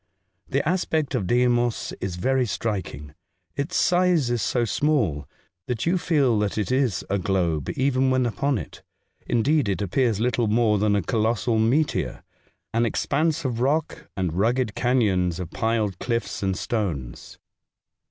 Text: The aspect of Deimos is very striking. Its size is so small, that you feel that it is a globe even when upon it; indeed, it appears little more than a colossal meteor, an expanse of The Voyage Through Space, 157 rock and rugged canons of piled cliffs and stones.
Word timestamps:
The 0.49 0.67
aspect 0.67 1.13
of 1.13 1.27
Deimos 1.27 1.93
is 2.01 2.15
very 2.15 2.47
striking. 2.47 3.13
Its 3.55 3.75
size 3.77 4.31
is 4.31 4.41
so 4.41 4.65
small, 4.65 5.29
that 5.67 5.85
you 5.85 5.99
feel 5.99 6.39
that 6.39 6.57
it 6.57 6.71
is 6.71 7.05
a 7.07 7.19
globe 7.19 7.69
even 7.75 8.09
when 8.09 8.25
upon 8.25 8.57
it; 8.57 8.81
indeed, 9.27 9.69
it 9.69 9.79
appears 9.79 10.19
little 10.19 10.47
more 10.47 10.79
than 10.79 10.95
a 10.95 11.03
colossal 11.03 11.59
meteor, 11.59 12.23
an 12.73 12.83
expanse 12.83 13.45
of 13.45 13.57
The 13.57 13.61
Voyage 13.61 13.83
Through 13.89 13.97
Space, 13.97 14.05
157 14.15 14.33
rock 14.33 14.33
and 14.33 14.39
rugged 14.39 14.75
canons 14.75 15.39
of 15.39 15.51
piled 15.51 15.99
cliffs 15.99 16.41
and 16.41 16.57
stones. 16.57 17.37